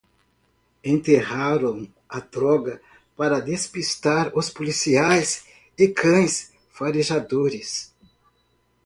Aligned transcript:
Enterraram 0.83 1.87
a 2.09 2.19
droga 2.19 2.81
para 3.15 3.39
despistar 3.39 4.31
os 4.35 4.49
policiais 4.49 5.45
e 5.77 5.87
cães 5.89 6.51
farejadores 6.71 7.93